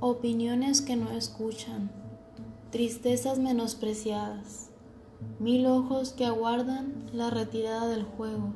[0.00, 1.90] opiniones que no escuchan,
[2.70, 4.70] tristezas menospreciadas,
[5.40, 8.52] mil ojos que aguardan la retirada del juego,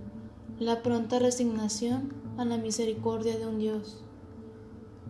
[0.60, 4.04] la pronta resignación a la misericordia de un Dios.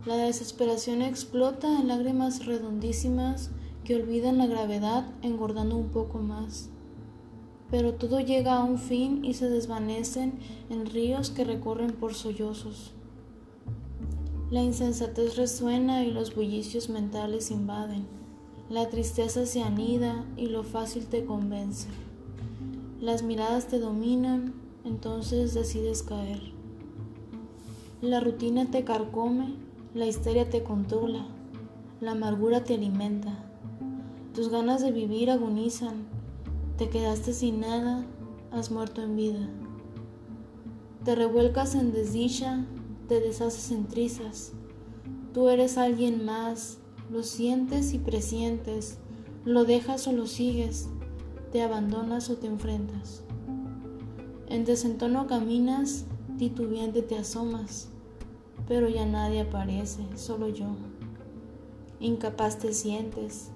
[0.07, 3.51] La desesperación explota en lágrimas redondísimas
[3.85, 6.71] que olvidan la gravedad engordando un poco más.
[7.71, 10.39] Pero todo llega a un fin y se desvanecen
[10.71, 12.94] en ríos que recorren por sollozos.
[14.53, 18.05] La insensatez resuena y los bullicios mentales invaden.
[18.69, 21.89] La tristeza se anida y lo fácil te convence.
[23.01, 24.53] Las miradas te dominan,
[24.85, 26.53] entonces decides caer.
[28.03, 29.55] La rutina te carcome,
[29.95, 31.25] la histeria te controla,
[32.03, 33.33] la amargura te alimenta.
[34.34, 36.05] Tus ganas de vivir agonizan.
[36.77, 38.05] Te quedaste sin nada,
[38.50, 39.48] has muerto en vida.
[41.06, 42.67] Te revuelcas en desdicha,
[43.12, 44.52] te deshaces en trizas.
[45.34, 46.78] Tú eres alguien más,
[47.10, 49.00] lo sientes y presientes,
[49.44, 50.88] lo dejas o lo sigues,
[51.50, 53.22] te abandonas o te enfrentas.
[54.46, 56.06] En desentono caminas,
[56.38, 57.91] titubeante te asomas,
[58.66, 60.69] pero ya nadie aparece, solo yo.
[62.00, 63.50] Incapaz te sientes,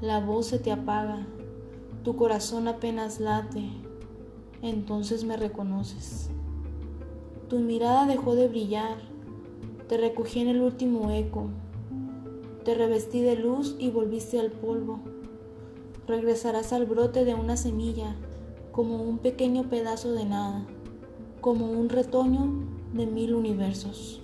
[0.00, 1.26] la voz se te apaga,
[2.04, 3.70] tu corazón apenas late,
[4.62, 6.30] entonces me reconoces.
[7.50, 8.98] Tu mirada dejó de brillar,
[9.88, 11.48] te recogí en el último eco,
[12.64, 15.00] te revestí de luz y volviste al polvo.
[16.06, 18.14] Regresarás al brote de una semilla,
[18.70, 20.64] como un pequeño pedazo de nada,
[21.40, 22.52] como un retoño
[22.92, 24.22] de mil universos.